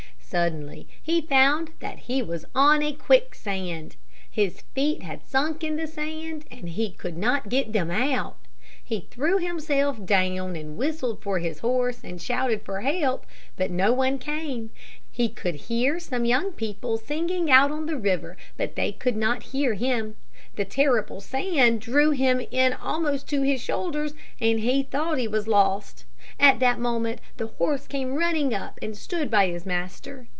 Suddenly 0.31 0.87
he 1.03 1.19
found 1.19 1.71
that 1.81 1.99
he 2.07 2.21
was 2.21 2.45
on 2.55 2.81
a 2.81 2.93
quicksand. 2.93 3.97
His 4.31 4.61
feet 4.73 5.03
had 5.03 5.25
sunk 5.27 5.61
in 5.61 5.75
the 5.75 5.87
sand, 5.87 6.45
and 6.49 6.69
he 6.69 6.91
could 6.93 7.17
not 7.17 7.49
get 7.49 7.73
them 7.73 7.91
out. 7.91 8.37
He 8.81 9.09
threw 9.11 9.39
himself 9.39 10.05
down, 10.05 10.55
and 10.55 10.77
whistled 10.77 11.21
for 11.21 11.39
his 11.39 11.59
horse, 11.59 11.99
and 12.01 12.21
shouted 12.21 12.61
for 12.61 12.79
help, 12.79 13.25
but 13.57 13.71
no 13.71 13.91
one 13.91 14.17
came. 14.19 14.69
He 15.11 15.27
could 15.27 15.55
hear 15.67 15.99
some 15.99 16.23
young 16.23 16.53
people 16.53 16.97
singing 16.97 17.51
out 17.51 17.69
on 17.69 17.85
the 17.85 17.97
river, 17.97 18.37
but 18.55 18.75
they 18.75 18.93
could 18.93 19.17
not 19.17 19.43
hear 19.51 19.73
him. 19.73 20.15
The 20.55 20.63
terrible 20.65 21.19
sand 21.19 21.81
drew 21.81 22.11
him 22.11 22.39
in 22.51 22.71
almost 22.71 23.27
to 23.29 23.41
his 23.41 23.61
shoulders, 23.61 24.13
and 24.39 24.61
he 24.61 24.83
thought 24.83 25.17
he 25.17 25.27
was 25.27 25.47
lost. 25.47 26.05
At 26.39 26.59
that 26.59 26.79
moment 26.79 27.21
the 27.37 27.47
horse 27.47 27.87
came 27.87 28.15
running 28.15 28.53
up, 28.53 28.77
and 28.81 28.97
stood 28.97 29.29
by 29.29 29.47
his 29.47 29.65
master. 29.65 30.27